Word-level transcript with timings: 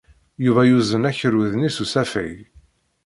Yuba 0.45 0.61
yuzen 0.65 1.07
akerrud-nni 1.09 1.69
s 1.75 1.77
usafag. 1.83 2.35